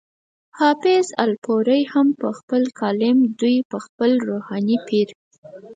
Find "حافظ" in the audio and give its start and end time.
0.59-1.05